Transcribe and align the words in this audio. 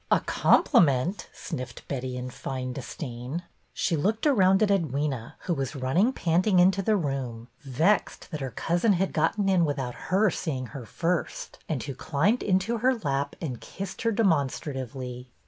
A 0.09 0.19
compliment!" 0.19 1.29
sniffed 1.31 1.87
Betty, 1.87 2.17
in 2.17 2.31
fine 2.31 2.73
disdain. 2.73 3.43
She 3.71 3.95
looked 3.95 4.25
around 4.25 4.63
at 4.63 4.69
Edwyna, 4.69 5.33
who 5.41 5.53
was 5.53 5.75
run 5.75 5.93
ning, 5.95 6.11
panting, 6.11 6.57
into 6.57 6.81
the 6.81 6.95
room, 6.95 7.49
vexed 7.59 8.31
that 8.31 8.39
her 8.41 8.49
BETTY'S 8.49 8.65
CLIENT 8.65 8.81
301 8.95 8.95
cousin 8.95 9.05
had 9.05 9.13
gotten 9.13 9.47
in 9.47 9.63
without 9.63 9.93
her 10.09 10.31
seeing 10.31 10.65
her 10.73 10.87
first, 10.87 11.59
and 11.69 11.83
who 11.83 11.93
climbed 11.93 12.41
into 12.41 12.79
her 12.79 12.95
lap 12.97 13.35
and 13.39 13.61
kissed 13.61 14.01
her 14.01 14.11
demonstratively. 14.11 15.29